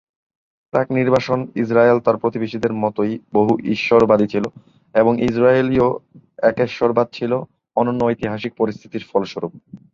প্রাক-নির্বাসন 0.73 1.39
Israel 1.55 1.99
তার 1.99 2.17
প্রতিবেশীদের 2.17 2.73
মতই 2.73 3.19
বহু-ঈশ্বরবাদী 3.33 4.27
ছিল, 4.27 4.45
এবং 4.95 5.13
ইজরায়েলীয় 5.21 5.87
একেশ্বরবাদ 6.43 7.07
ছিল 7.13 7.31
অনন্য 7.77 8.01
ঐতিহাসিক 8.05 8.51
পরিস্থিতির 8.57 9.07
ফলস্বরূপ। 9.11 9.51